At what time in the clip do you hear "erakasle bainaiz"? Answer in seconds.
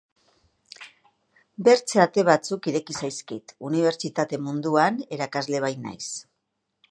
5.19-6.05